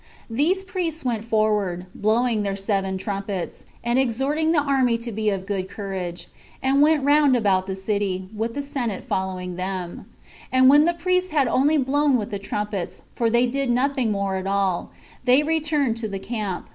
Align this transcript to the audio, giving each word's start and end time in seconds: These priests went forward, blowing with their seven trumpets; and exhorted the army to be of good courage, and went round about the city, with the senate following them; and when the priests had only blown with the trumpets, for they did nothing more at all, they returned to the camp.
These 0.31 0.63
priests 0.63 1.05
went 1.05 1.23
forward, 1.23 1.85
blowing 1.93 2.37
with 2.37 2.45
their 2.45 2.55
seven 2.55 2.97
trumpets; 2.97 3.65
and 3.83 3.99
exhorted 3.99 4.51
the 4.51 4.59
army 4.61 4.97
to 4.97 5.11
be 5.11 5.29
of 5.29 5.45
good 5.45 5.69
courage, 5.69 6.27
and 6.59 6.81
went 6.81 7.03
round 7.05 7.35
about 7.35 7.67
the 7.67 7.75
city, 7.75 8.27
with 8.35 8.55
the 8.55 8.63
senate 8.63 9.03
following 9.07 9.57
them; 9.57 10.07
and 10.51 10.67
when 10.69 10.85
the 10.85 10.95
priests 10.95 11.29
had 11.29 11.47
only 11.47 11.77
blown 11.77 12.17
with 12.17 12.31
the 12.31 12.39
trumpets, 12.39 13.03
for 13.15 13.29
they 13.29 13.45
did 13.45 13.69
nothing 13.69 14.11
more 14.11 14.37
at 14.37 14.47
all, 14.47 14.89
they 15.25 15.43
returned 15.43 15.97
to 15.97 16.07
the 16.07 16.17
camp. 16.17 16.67